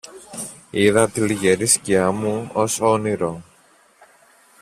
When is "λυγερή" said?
1.21-1.65